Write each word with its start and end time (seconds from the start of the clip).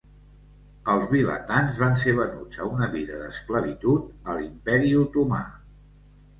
Els 0.93 1.03
vilatans 1.11 1.77
van 1.83 1.99
ser 2.05 2.15
venuts 2.21 2.63
a 2.65 2.67
una 2.71 2.89
vida 2.97 3.21
d'esclavitud 3.21 4.11
a 4.35 4.41
l'Imperi 4.41 4.93
Otomà. 5.05 5.43